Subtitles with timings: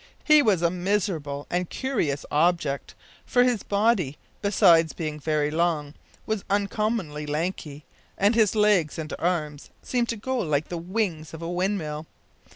[0.23, 5.93] He was a miserable and curious object, for his body, besides being very long,
[6.25, 7.85] was uncommonly lanky,
[8.17, 12.07] and his legs and arms seemed to go like the wings of a windmill.